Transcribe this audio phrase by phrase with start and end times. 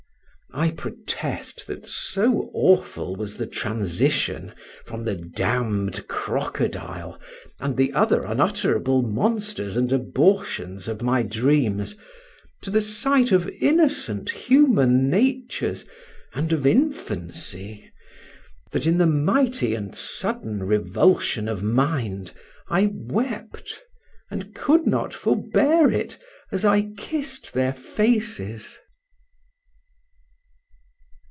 [0.53, 7.17] I protest that so awful was the transition from the damned crocodile,
[7.61, 11.95] and the other unutterable monsters and abortions of my dreams,
[12.63, 15.85] to the sight of innocent human natures
[16.33, 17.89] and of infancy,
[18.73, 22.33] that in the mighty and sudden revulsion of mind
[22.67, 23.81] I wept,
[24.29, 26.17] and could not forbear it,
[26.51, 28.77] as I kissed their faces.